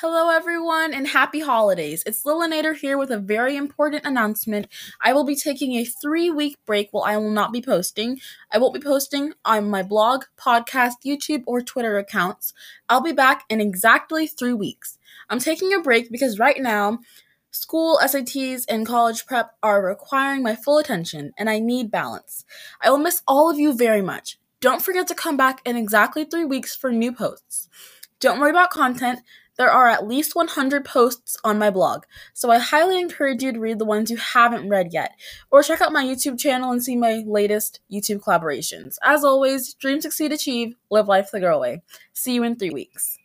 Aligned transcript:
Hello, 0.00 0.30
everyone, 0.30 0.94
and 0.94 1.08
happy 1.08 1.40
holidays. 1.40 2.04
It's 2.06 2.22
Lilynator 2.22 2.76
here 2.76 2.96
with 2.96 3.10
a 3.10 3.18
very 3.18 3.56
important 3.56 4.06
announcement. 4.06 4.68
I 5.00 5.12
will 5.12 5.24
be 5.24 5.34
taking 5.34 5.72
a 5.72 5.84
three 5.84 6.30
week 6.30 6.56
break 6.64 6.90
while 6.92 7.02
I 7.02 7.16
will 7.16 7.32
not 7.32 7.52
be 7.52 7.60
posting. 7.60 8.20
I 8.52 8.58
won't 8.58 8.74
be 8.74 8.80
posting 8.80 9.32
on 9.44 9.68
my 9.68 9.82
blog, 9.82 10.26
podcast, 10.40 11.02
YouTube, 11.04 11.42
or 11.48 11.62
Twitter 11.62 11.98
accounts. 11.98 12.54
I'll 12.88 13.00
be 13.00 13.10
back 13.10 13.42
in 13.48 13.60
exactly 13.60 14.28
three 14.28 14.52
weeks. 14.52 14.98
I'm 15.28 15.40
taking 15.40 15.74
a 15.74 15.80
break 15.80 16.12
because 16.12 16.38
right 16.38 16.60
now, 16.62 17.00
school, 17.50 17.98
SATs, 18.00 18.66
and 18.68 18.86
college 18.86 19.26
prep 19.26 19.56
are 19.64 19.84
requiring 19.84 20.44
my 20.44 20.54
full 20.54 20.78
attention, 20.78 21.32
and 21.36 21.50
I 21.50 21.58
need 21.58 21.90
balance. 21.90 22.44
I 22.80 22.90
will 22.90 22.98
miss 22.98 23.24
all 23.26 23.50
of 23.50 23.58
you 23.58 23.74
very 23.74 24.02
much. 24.02 24.38
Don't 24.60 24.80
forget 24.80 25.08
to 25.08 25.16
come 25.16 25.36
back 25.36 25.60
in 25.64 25.76
exactly 25.76 26.24
three 26.24 26.44
weeks 26.44 26.76
for 26.76 26.92
new 26.92 27.12
posts. 27.12 27.68
Don't 28.20 28.38
worry 28.38 28.50
about 28.50 28.70
content. 28.70 29.20
There 29.58 29.70
are 29.70 29.88
at 29.88 30.06
least 30.06 30.36
100 30.36 30.84
posts 30.84 31.36
on 31.42 31.58
my 31.58 31.70
blog, 31.70 32.04
so 32.32 32.50
I 32.50 32.58
highly 32.58 33.00
encourage 33.00 33.42
you 33.42 33.52
to 33.52 33.58
read 33.58 33.80
the 33.80 33.84
ones 33.84 34.08
you 34.08 34.16
haven't 34.16 34.68
read 34.68 34.92
yet, 34.92 35.12
or 35.50 35.64
check 35.64 35.80
out 35.80 35.92
my 35.92 36.04
YouTube 36.04 36.38
channel 36.38 36.70
and 36.70 36.82
see 36.82 36.94
my 36.94 37.24
latest 37.26 37.80
YouTube 37.92 38.20
collaborations. 38.20 38.98
As 39.02 39.24
always, 39.24 39.74
dream, 39.74 40.00
succeed, 40.00 40.30
achieve, 40.30 40.76
live 40.90 41.08
life 41.08 41.30
the 41.32 41.40
girl 41.40 41.58
way. 41.58 41.82
See 42.12 42.34
you 42.34 42.44
in 42.44 42.54
three 42.54 42.70
weeks. 42.70 43.17